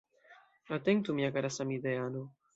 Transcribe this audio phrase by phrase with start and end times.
[0.69, 2.29] Atentu mia kara samideano.